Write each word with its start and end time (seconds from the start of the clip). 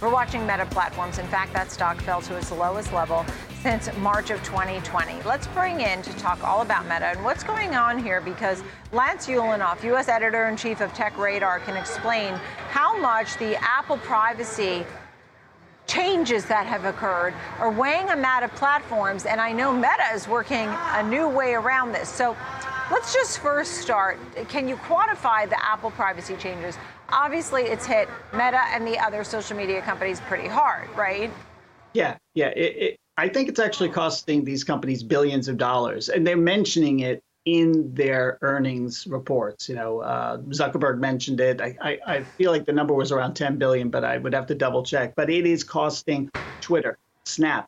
We're 0.00 0.12
watching 0.12 0.46
Meta 0.46 0.64
Platforms. 0.66 1.18
In 1.18 1.26
fact, 1.26 1.52
that 1.54 1.72
stock 1.72 2.00
fell 2.02 2.22
to 2.22 2.36
its 2.36 2.52
lowest 2.52 2.92
level 2.92 3.26
since 3.62 3.88
March 3.96 4.30
of 4.30 4.40
2020. 4.44 5.20
Let's 5.24 5.48
bring 5.48 5.80
in 5.80 6.02
to 6.02 6.12
talk 6.18 6.40
all 6.44 6.62
about 6.62 6.84
Meta 6.84 7.06
and 7.06 7.24
what's 7.24 7.42
going 7.42 7.74
on 7.74 7.98
here 7.98 8.20
because 8.20 8.62
Lance 8.92 9.26
Ulanoff, 9.26 9.82
U.S. 9.82 10.06
Editor 10.08 10.46
in 10.46 10.56
Chief 10.56 10.80
of 10.80 10.94
Tech 10.94 11.18
Radar, 11.18 11.58
can 11.58 11.76
explain 11.76 12.34
how 12.70 12.96
much 12.96 13.36
the 13.38 13.56
Apple 13.60 13.96
privacy 13.98 14.86
changes 15.88 16.44
that 16.44 16.66
have 16.66 16.84
occurred 16.84 17.34
are 17.58 17.72
weighing 17.72 18.08
on 18.08 18.18
Meta 18.18 18.48
platforms. 18.54 19.26
And 19.26 19.40
I 19.40 19.50
know 19.50 19.72
Meta 19.72 20.14
is 20.14 20.28
working 20.28 20.68
a 20.68 21.02
new 21.02 21.26
way 21.28 21.54
around 21.54 21.90
this. 21.90 22.08
So 22.08 22.36
let's 22.90 23.12
just 23.12 23.38
first 23.38 23.74
start. 23.74 24.18
Can 24.48 24.68
you 24.68 24.76
quantify 24.76 25.48
the 25.48 25.62
Apple 25.64 25.90
privacy 25.90 26.36
changes? 26.36 26.76
Obviously, 27.10 27.62
it's 27.62 27.86
hit 27.86 28.08
Meta 28.32 28.60
and 28.68 28.86
the 28.86 28.98
other 28.98 29.24
social 29.24 29.56
media 29.56 29.80
companies 29.82 30.20
pretty 30.20 30.48
hard, 30.48 30.88
right? 30.96 31.30
Yeah, 31.94 32.16
yeah. 32.34 32.48
It, 32.48 32.76
it, 32.76 32.96
I 33.16 33.28
think 33.28 33.48
it's 33.48 33.60
actually 33.60 33.88
costing 33.88 34.44
these 34.44 34.62
companies 34.62 35.02
billions 35.02 35.48
of 35.48 35.56
dollars, 35.56 36.08
and 36.08 36.26
they're 36.26 36.36
mentioning 36.36 37.00
it 37.00 37.22
in 37.44 37.92
their 37.94 38.38
earnings 38.42 39.06
reports. 39.06 39.68
You 39.68 39.74
know, 39.74 40.00
uh, 40.00 40.38
Zuckerberg 40.38 40.98
mentioned 40.98 41.40
it. 41.40 41.60
I, 41.60 41.76
I, 41.80 41.98
I, 42.06 42.22
feel 42.22 42.52
like 42.52 42.66
the 42.66 42.72
number 42.72 42.92
was 42.92 43.10
around 43.10 43.34
10 43.34 43.56
billion, 43.56 43.88
but 43.88 44.04
I 44.04 44.18
would 44.18 44.34
have 44.34 44.46
to 44.48 44.54
double 44.54 44.82
check. 44.82 45.14
But 45.14 45.30
it 45.30 45.46
is 45.46 45.64
costing 45.64 46.30
Twitter, 46.60 46.98
Snap, 47.24 47.66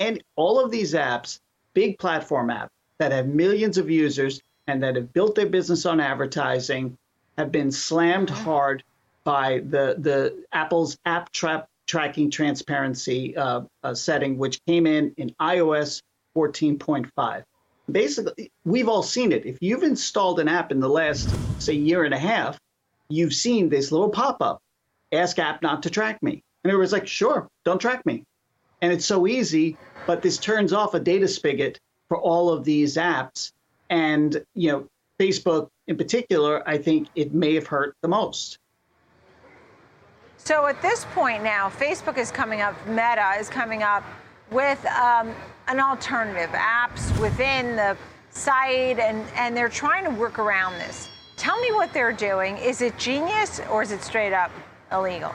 and 0.00 0.22
all 0.36 0.62
of 0.62 0.70
these 0.70 0.92
apps, 0.92 1.40
big 1.72 1.98
platform 1.98 2.48
apps 2.48 2.68
that 2.98 3.12
have 3.12 3.26
millions 3.26 3.78
of 3.78 3.90
users 3.90 4.40
and 4.66 4.82
that 4.82 4.96
have 4.96 5.12
built 5.12 5.34
their 5.34 5.48
business 5.48 5.86
on 5.86 6.00
advertising, 6.00 6.96
have 7.36 7.50
been 7.52 7.70
slammed 7.70 8.30
hard 8.30 8.82
by 9.24 9.58
the 9.58 9.96
the 9.98 10.44
Apple's 10.52 10.98
app 11.04 11.30
trap 11.32 11.68
tracking 11.86 12.30
transparency 12.30 13.36
uh, 13.36 13.62
uh, 13.82 13.94
setting, 13.94 14.36
which 14.36 14.60
came 14.66 14.86
in 14.86 15.14
in 15.16 15.34
iOS 15.40 16.02
14.5. 16.36 17.42
Basically, 17.90 18.52
we've 18.64 18.88
all 18.88 19.02
seen 19.02 19.32
it. 19.32 19.46
If 19.46 19.56
you've 19.62 19.82
installed 19.82 20.40
an 20.40 20.48
app 20.48 20.70
in 20.70 20.80
the 20.80 20.88
last, 20.88 21.34
say, 21.58 21.72
year 21.72 22.04
and 22.04 22.12
a 22.12 22.18
half, 22.18 22.58
you've 23.08 23.32
seen 23.32 23.70
this 23.70 23.90
little 23.90 24.10
pop 24.10 24.42
up 24.42 24.60
ask 25.12 25.38
app 25.38 25.62
not 25.62 25.82
to 25.84 25.90
track 25.90 26.22
me. 26.22 26.42
And 26.62 26.72
it 26.72 26.76
was 26.76 26.92
like, 26.92 27.06
sure, 27.06 27.48
don't 27.64 27.80
track 27.80 28.04
me. 28.04 28.24
And 28.82 28.92
it's 28.92 29.06
so 29.06 29.26
easy, 29.26 29.76
but 30.06 30.22
this 30.22 30.38
turns 30.38 30.72
off 30.72 30.94
a 30.94 31.00
data 31.00 31.26
spigot 31.26 31.80
for 32.08 32.18
all 32.18 32.50
of 32.50 32.64
these 32.64 32.96
apps. 32.96 33.52
And, 33.90 34.44
you 34.54 34.72
know, 34.72 34.88
Facebook 35.20 35.68
in 35.86 35.96
particular, 35.96 36.66
I 36.68 36.78
think 36.78 37.08
it 37.14 37.32
may 37.32 37.54
have 37.54 37.66
hurt 37.66 37.96
the 38.02 38.08
most. 38.08 38.58
So 40.36 40.66
at 40.66 40.80
this 40.82 41.04
point 41.14 41.42
now, 41.42 41.68
Facebook 41.68 42.16
is 42.16 42.30
coming 42.30 42.60
up, 42.60 42.74
Meta 42.86 43.34
is 43.38 43.48
coming 43.48 43.82
up 43.82 44.04
with 44.50 44.84
um, 44.86 45.34
an 45.66 45.80
alternative, 45.80 46.50
apps 46.50 47.18
within 47.20 47.76
the 47.76 47.96
site, 48.30 48.98
and, 48.98 49.24
and 49.34 49.56
they're 49.56 49.68
trying 49.68 50.04
to 50.04 50.10
work 50.10 50.38
around 50.38 50.74
this. 50.74 51.08
Tell 51.36 51.60
me 51.60 51.72
what 51.72 51.92
they're 51.92 52.12
doing. 52.12 52.56
Is 52.58 52.82
it 52.82 52.96
genius 52.98 53.60
or 53.70 53.82
is 53.82 53.92
it 53.92 54.02
straight 54.02 54.32
up 54.32 54.50
illegal? 54.92 55.34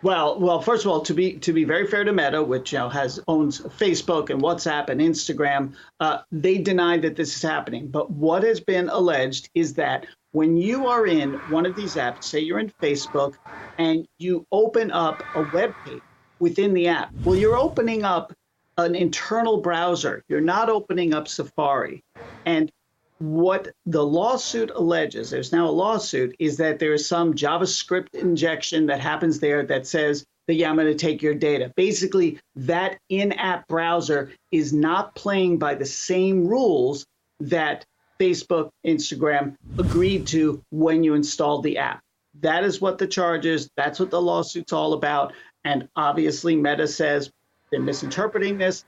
Well, 0.00 0.38
well, 0.38 0.60
first 0.60 0.84
of 0.84 0.92
all, 0.92 1.00
to 1.02 1.14
be 1.14 1.38
to 1.40 1.52
be 1.52 1.64
very 1.64 1.86
fair 1.86 2.04
to 2.04 2.12
Meta, 2.12 2.42
which 2.42 2.72
you 2.72 2.78
know 2.78 2.88
has 2.88 3.18
owns 3.26 3.60
Facebook 3.60 4.30
and 4.30 4.40
WhatsApp 4.40 4.90
and 4.90 5.00
Instagram, 5.00 5.74
uh, 5.98 6.18
they 6.30 6.58
deny 6.58 6.98
that 6.98 7.16
this 7.16 7.34
is 7.34 7.42
happening. 7.42 7.88
But 7.88 8.10
what 8.10 8.44
has 8.44 8.60
been 8.60 8.88
alleged 8.88 9.50
is 9.54 9.74
that 9.74 10.06
when 10.32 10.56
you 10.56 10.86
are 10.86 11.06
in 11.06 11.34
one 11.46 11.66
of 11.66 11.74
these 11.74 11.96
apps, 11.96 12.24
say 12.24 12.38
you're 12.38 12.60
in 12.60 12.72
Facebook, 12.80 13.34
and 13.76 14.06
you 14.18 14.46
open 14.52 14.92
up 14.92 15.26
a 15.34 15.42
web 15.42 15.74
page 15.84 16.02
within 16.38 16.74
the 16.74 16.88
app, 16.88 17.12
well, 17.24 17.34
you're 17.36 17.56
opening 17.56 18.04
up 18.04 18.32
an 18.76 18.94
internal 18.94 19.60
browser. 19.60 20.22
You're 20.28 20.40
not 20.40 20.68
opening 20.68 21.12
up 21.12 21.26
Safari. 21.26 22.04
And 22.44 22.70
what 23.18 23.68
the 23.86 24.04
lawsuit 24.04 24.70
alleges, 24.74 25.30
there's 25.30 25.52
now 25.52 25.68
a 25.68 25.70
lawsuit, 25.70 26.36
is 26.38 26.56
that 26.58 26.78
there 26.78 26.92
is 26.92 27.06
some 27.06 27.34
JavaScript 27.34 28.14
injection 28.14 28.86
that 28.86 29.00
happens 29.00 29.40
there 29.40 29.64
that 29.66 29.86
says 29.86 30.24
that, 30.46 30.54
yeah, 30.54 30.70
I'm 30.70 30.76
going 30.76 30.86
to 30.86 30.94
take 30.94 31.22
your 31.22 31.34
data. 31.34 31.72
Basically, 31.76 32.40
that 32.56 32.98
in 33.08 33.32
app 33.32 33.68
browser 33.68 34.32
is 34.50 34.72
not 34.72 35.14
playing 35.14 35.58
by 35.58 35.74
the 35.74 35.86
same 35.86 36.46
rules 36.46 37.06
that 37.40 37.84
Facebook, 38.20 38.70
Instagram 38.86 39.56
agreed 39.78 40.26
to 40.28 40.62
when 40.70 41.04
you 41.04 41.14
installed 41.14 41.62
the 41.62 41.78
app. 41.78 42.00
That 42.40 42.64
is 42.64 42.80
what 42.80 42.98
the 42.98 43.06
charge 43.06 43.46
is. 43.46 43.68
That's 43.76 44.00
what 44.00 44.10
the 44.10 44.20
lawsuit's 44.20 44.72
all 44.72 44.92
about. 44.92 45.32
And 45.64 45.88
obviously, 45.96 46.56
Meta 46.56 46.88
says 46.88 47.30
they're 47.70 47.80
misinterpreting 47.80 48.58
this. 48.58 48.84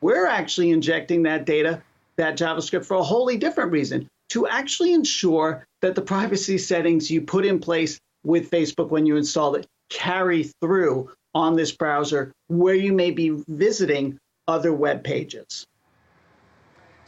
We're 0.00 0.26
actually 0.26 0.70
injecting 0.70 1.22
that 1.22 1.46
data, 1.46 1.82
that 2.16 2.36
JavaScript, 2.36 2.84
for 2.84 2.94
a 2.94 3.02
wholly 3.02 3.36
different 3.36 3.72
reason 3.72 4.08
to 4.30 4.46
actually 4.46 4.92
ensure 4.92 5.64
that 5.82 5.94
the 5.94 6.02
privacy 6.02 6.58
settings 6.58 7.10
you 7.10 7.20
put 7.20 7.44
in 7.44 7.58
place 7.58 7.98
with 8.24 8.50
Facebook 8.50 8.88
when 8.88 9.06
you 9.06 9.16
install 9.16 9.54
it 9.54 9.66
carry 9.90 10.44
through 10.60 11.10
on 11.34 11.56
this 11.56 11.72
browser 11.72 12.32
where 12.48 12.74
you 12.74 12.92
may 12.92 13.10
be 13.10 13.42
visiting 13.48 14.18
other 14.48 14.72
web 14.72 15.04
pages. 15.04 15.66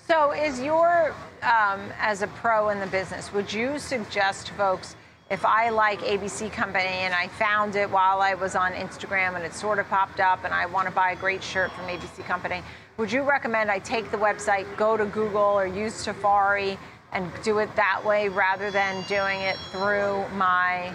So, 0.07 0.31
is 0.33 0.61
your, 0.61 1.15
um, 1.43 1.81
as 1.99 2.23
a 2.23 2.29
pro 2.29 2.69
in 2.69 2.79
the 2.79 2.87
business, 2.87 3.33
would 3.33 3.53
you 3.53 3.79
suggest 3.79 4.51
folks, 4.51 4.95
if 5.29 5.45
I 5.45 5.71
like 5.71 6.01
ABC 6.01 6.53
Company 6.53 6.85
and 6.85 7.13
I 7.13 7.27
found 7.29 7.75
it 7.75 7.91
while 7.91 8.21
I 8.21 8.35
was 8.35 8.55
on 8.55 8.73
Instagram 8.73 9.35
and 9.35 9.45
it 9.45 9.53
sort 9.55 9.79
of 9.79 9.89
popped 9.89 10.21
up 10.21 10.45
and 10.45 10.55
I 10.55 10.67
want 10.67 10.87
to 10.87 10.95
buy 10.95 11.11
a 11.13 11.17
great 11.17 11.43
shirt 11.43 11.73
from 11.73 11.87
ABC 11.87 12.25
Company, 12.25 12.63
would 12.97 13.11
you 13.11 13.23
recommend 13.23 13.71
I 13.71 13.81
take 13.81 14.11
the 14.11 14.17
website, 14.17 14.65
go 14.77 14.97
to 14.97 15.05
Google 15.07 15.41
or 15.41 15.67
use 15.67 15.95
Safari 15.95 16.79
and 17.13 17.31
do 17.43 17.59
it 17.59 17.75
that 17.77 18.05
way 18.05 18.29
rather 18.29 18.71
than 18.71 19.03
doing 19.09 19.41
it 19.41 19.57
through 19.73 20.29
my 20.35 20.93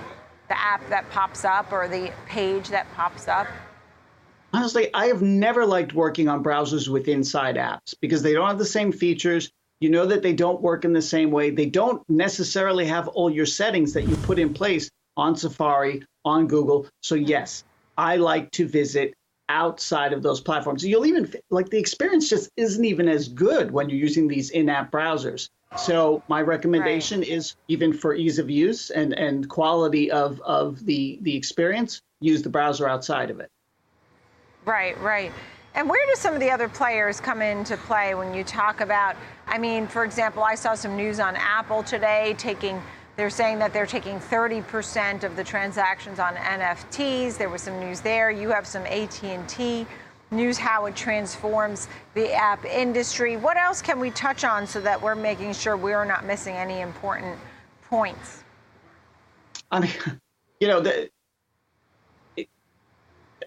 the 0.47 0.59
app 0.59 0.87
that 0.89 1.09
pops 1.11 1.45
up 1.45 1.71
or 1.71 1.87
the 1.87 2.11
page 2.27 2.69
that 2.69 2.85
pops 2.93 3.27
up? 3.27 3.47
honestly, 4.53 4.93
I 4.93 5.07
have 5.07 5.21
never 5.21 5.65
liked 5.65 5.93
working 5.93 6.27
on 6.27 6.43
browsers 6.43 6.87
with 6.87 7.07
inside 7.07 7.55
apps 7.55 7.95
because 7.99 8.21
they 8.21 8.33
don't 8.33 8.47
have 8.47 8.57
the 8.57 8.65
same 8.65 8.91
features. 8.91 9.51
You 9.81 9.89
know 9.89 10.05
that 10.05 10.21
they 10.21 10.33
don't 10.33 10.61
work 10.61 10.85
in 10.85 10.93
the 10.93 11.01
same 11.01 11.31
way. 11.31 11.49
They 11.49 11.65
don't 11.65 12.07
necessarily 12.07 12.85
have 12.85 13.07
all 13.09 13.29
your 13.29 13.47
settings 13.47 13.93
that 13.93 14.07
you 14.07 14.15
put 14.15 14.39
in 14.39 14.53
place 14.53 14.89
on 15.17 15.35
Safari, 15.35 16.03
on 16.23 16.47
Google. 16.47 16.87
So, 17.01 17.15
yes, 17.15 17.63
I 17.97 18.17
like 18.17 18.51
to 18.51 18.67
visit 18.67 19.13
outside 19.49 20.13
of 20.13 20.23
those 20.23 20.39
platforms. 20.39 20.85
You'll 20.85 21.05
even 21.07 21.33
like 21.49 21.69
the 21.69 21.79
experience 21.79 22.29
just 22.29 22.49
isn't 22.55 22.85
even 22.85 23.09
as 23.09 23.27
good 23.27 23.71
when 23.71 23.89
you're 23.89 23.99
using 23.99 24.27
these 24.27 24.51
in-app 24.51 24.91
browsers. 24.91 25.49
So 25.77 26.21
my 26.27 26.41
recommendation 26.41 27.19
right. 27.19 27.29
is 27.29 27.55
even 27.67 27.93
for 27.93 28.13
ease 28.13 28.39
of 28.39 28.49
use 28.49 28.89
and, 28.89 29.13
and 29.13 29.49
quality 29.49 30.11
of, 30.11 30.39
of 30.41 30.85
the, 30.85 31.17
the 31.21 31.35
experience, 31.35 32.01
use 32.19 32.41
the 32.43 32.49
browser 32.49 32.87
outside 32.87 33.29
of 33.29 33.39
it. 33.39 33.49
Right, 34.65 34.99
right. 34.99 35.31
And 35.73 35.89
where 35.89 36.05
do 36.05 36.15
some 36.15 36.33
of 36.33 36.39
the 36.39 36.51
other 36.51 36.67
players 36.67 37.21
come 37.21 37.41
into 37.41 37.77
play 37.77 38.13
when 38.13 38.33
you 38.33 38.43
talk 38.43 38.81
about? 38.81 39.15
I 39.47 39.57
mean, 39.57 39.87
for 39.87 40.03
example, 40.03 40.43
I 40.43 40.55
saw 40.55 40.75
some 40.75 40.97
news 40.97 41.19
on 41.19 41.35
Apple 41.35 41.83
today 41.83 42.35
taking. 42.37 42.81
They're 43.17 43.29
saying 43.29 43.59
that 43.59 43.73
they're 43.73 43.85
taking 43.85 44.19
30% 44.19 45.23
of 45.23 45.35
the 45.35 45.43
transactions 45.43 46.17
on 46.17 46.33
NFTs. 46.35 47.37
There 47.37 47.49
was 47.49 47.61
some 47.61 47.79
news 47.79 48.01
there. 48.01 48.31
You 48.31 48.49
have 48.49 48.65
some 48.65 48.85
AT&T 48.85 49.85
news 50.31 50.57
how 50.57 50.85
it 50.85 50.95
transforms 50.95 51.89
the 52.13 52.33
app 52.33 52.63
industry. 52.63 53.35
What 53.35 53.57
else 53.57 53.81
can 53.81 53.99
we 53.99 54.11
touch 54.11 54.45
on 54.45 54.65
so 54.65 54.79
that 54.81 55.01
we're 55.01 55.15
making 55.15 55.53
sure 55.53 55.75
we're 55.75 56.05
not 56.05 56.25
missing 56.25 56.55
any 56.55 56.79
important 56.79 57.37
points? 57.89 58.43
I 59.71 59.81
mean, 59.81 59.91
you 60.61 60.67
know, 60.67 60.79
the, 60.79 61.09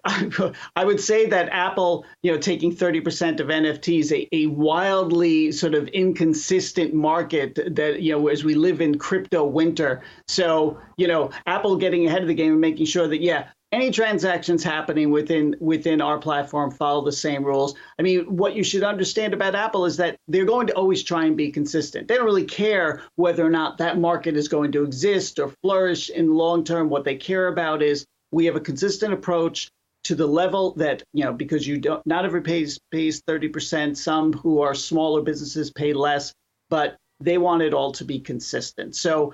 I 0.77 0.85
would 0.85 1.01
say 1.01 1.27
that 1.27 1.49
Apple, 1.51 2.05
you 2.23 2.31
know, 2.31 2.39
taking 2.39 2.75
30% 2.75 3.41
of 3.41 3.47
NFTs, 3.47 4.13
a, 4.13 4.29
a 4.35 4.47
wildly 4.49 5.51
sort 5.51 5.75
of 5.75 5.89
inconsistent 5.89 6.93
market 6.93 7.59
that, 7.75 8.03
you 8.03 8.13
know, 8.13 8.29
as 8.29 8.45
we 8.45 8.55
live 8.55 8.81
in 8.83 8.99
crypto 8.99 9.45
winter. 9.45 10.03
So, 10.29 10.79
you 10.97 11.09
know, 11.09 11.31
Apple 11.47 11.77
getting 11.77 12.07
ahead 12.07 12.23
of 12.23 12.29
the 12.29 12.35
game 12.35 12.53
and 12.53 12.61
making 12.61 12.87
sure 12.87 13.09
that, 13.09 13.23
yeah, 13.23 13.49
any 13.73 13.91
transactions 13.91 14.63
happening 14.63 15.11
within 15.11 15.57
within 15.59 16.01
our 16.01 16.19
platform 16.19 16.71
follow 16.71 17.05
the 17.05 17.11
same 17.11 17.43
rules. 17.43 17.75
I 17.99 18.03
mean, 18.03 18.25
what 18.37 18.55
you 18.55 18.63
should 18.63 18.85
understand 18.85 19.35
about 19.35 19.57
Apple 19.57 19.85
is 19.85 19.97
that 19.97 20.17
they're 20.29 20.45
going 20.45 20.69
to 20.69 20.75
always 20.75 21.03
try 21.03 21.25
and 21.25 21.37
be 21.37 21.51
consistent. 21.51 22.07
They 22.07 22.15
don't 22.15 22.25
really 22.25 22.45
care 22.45 23.03
whether 23.17 23.45
or 23.45 23.51
not 23.51 23.79
that 23.79 23.99
market 23.99 24.37
is 24.37 24.49
going 24.49 24.71
to 24.73 24.85
exist 24.85 25.41
or 25.41 25.53
flourish 25.63 26.09
in 26.09 26.27
the 26.27 26.35
long 26.35 26.63
term. 26.63 26.89
What 26.89 27.05
they 27.05 27.17
care 27.17 27.49
about 27.49 27.83
is 27.83 28.07
we 28.31 28.45
have 28.47 28.57
a 28.57 28.61
consistent 28.61 29.13
approach 29.13 29.71
to 30.05 30.15
the 30.15 30.27
level 30.27 30.73
that 30.75 31.03
you 31.13 31.25
know 31.25 31.33
because 31.33 31.67
you 31.67 31.79
don't 31.79 32.07
not 32.07 32.25
every 32.25 32.43
pays 32.43 32.79
pays 32.91 33.23
30% 33.23 33.97
some 33.97 34.33
who 34.33 34.61
are 34.61 34.75
smaller 34.75 35.23
businesses 35.23 35.73
pay 35.73 35.93
less 35.93 36.33
but 36.71 36.97
they 37.21 37.39
want 37.39 37.63
it 37.63 37.75
all 37.75 37.93
to 37.93 38.05
be 38.05 38.21
consistent. 38.21 38.97
So 38.97 39.33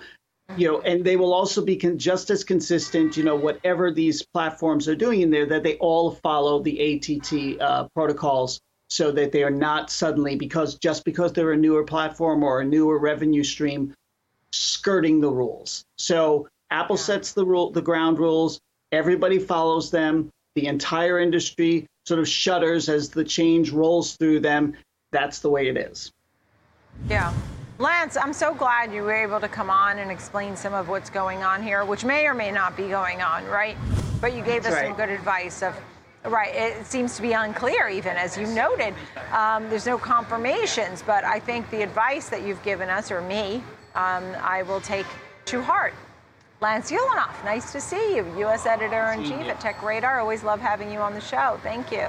you 0.56 0.66
know, 0.66 0.80
and 0.80 1.04
they 1.04 1.16
will 1.16 1.32
also 1.32 1.64
be 1.64 1.76
con- 1.76 1.96
just 1.98 2.28
as 2.30 2.42
consistent, 2.42 3.16
you 3.16 3.22
know, 3.22 3.36
whatever 3.36 3.92
these 3.92 4.24
platforms 4.34 4.88
are 4.88 4.96
doing 4.96 5.20
in 5.20 5.30
there, 5.30 5.46
that 5.46 5.62
they 5.62 5.76
all 5.76 6.10
follow 6.10 6.60
the 6.60 6.96
ATT 6.96 7.60
uh, 7.60 7.86
protocols 7.94 8.60
so 8.88 9.12
that 9.12 9.30
they 9.30 9.44
are 9.44 9.50
not 9.50 9.90
suddenly, 9.90 10.34
because 10.34 10.74
just 10.74 11.04
because 11.04 11.32
they're 11.32 11.52
a 11.52 11.56
newer 11.56 11.84
platform 11.84 12.42
or 12.42 12.60
a 12.60 12.64
newer 12.64 12.98
revenue 12.98 13.44
stream, 13.44 13.94
skirting 14.50 15.20
the 15.20 15.30
rules. 15.30 15.84
So 15.98 16.48
Apple 16.72 16.96
sets 16.96 17.32
the 17.32 17.46
rule, 17.46 17.70
the 17.70 17.82
ground 17.82 18.18
rules, 18.18 18.58
everybody 18.90 19.38
follows 19.38 19.92
them, 19.92 20.30
the 20.54 20.66
entire 20.66 21.18
industry 21.18 21.86
sort 22.06 22.20
of 22.20 22.28
shudders 22.28 22.88
as 22.88 23.10
the 23.10 23.24
change 23.24 23.70
rolls 23.70 24.16
through 24.16 24.40
them. 24.40 24.74
That's 25.12 25.40
the 25.40 25.50
way 25.50 25.68
it 25.68 25.76
is. 25.76 26.12
Yeah. 27.08 27.32
Lance, 27.78 28.16
I'm 28.16 28.32
so 28.32 28.52
glad 28.52 28.92
you 28.92 29.02
were 29.02 29.14
able 29.14 29.40
to 29.40 29.48
come 29.48 29.70
on 29.70 29.98
and 29.98 30.10
explain 30.10 30.54
some 30.54 30.74
of 30.74 30.88
what's 30.88 31.08
going 31.08 31.42
on 31.42 31.62
here, 31.62 31.84
which 31.84 32.04
may 32.04 32.26
or 32.26 32.34
may 32.34 32.50
not 32.50 32.76
be 32.76 32.88
going 32.88 33.22
on, 33.22 33.44
right? 33.46 33.76
But 34.20 34.34
you 34.34 34.42
gave 34.42 34.64
That's 34.64 34.74
us 34.74 34.82
right. 34.82 34.88
some 34.88 34.96
good 34.96 35.08
advice 35.08 35.62
of, 35.62 35.74
right, 36.24 36.54
it 36.54 36.84
seems 36.84 37.16
to 37.16 37.22
be 37.22 37.32
unclear 37.32 37.88
even, 37.88 38.16
as 38.16 38.36
you 38.36 38.46
noted. 38.48 38.92
Um, 39.32 39.70
there's 39.70 39.86
no 39.86 39.96
confirmations, 39.96 41.02
but 41.02 41.24
I 41.24 41.40
think 41.40 41.70
the 41.70 41.82
advice 41.82 42.28
that 42.28 42.42
you've 42.42 42.62
given 42.62 42.90
us, 42.90 43.10
or 43.10 43.22
me, 43.22 43.62
um, 43.94 44.24
I 44.42 44.62
will 44.66 44.82
take 44.82 45.06
to 45.46 45.62
heart. 45.62 45.94
Lance 46.60 46.90
Ulanoff, 46.90 47.42
nice 47.42 47.72
to 47.72 47.80
see 47.80 48.16
you, 48.16 48.26
U.S. 48.40 48.66
Editor-in-Chief 48.66 49.46
at 49.48 49.60
Tech 49.60 49.82
Radar. 49.82 50.20
Always 50.20 50.42
love 50.42 50.60
having 50.60 50.92
you 50.92 50.98
on 50.98 51.14
the 51.14 51.20
show. 51.20 51.58
Thank 51.62 51.90
you. 51.90 52.06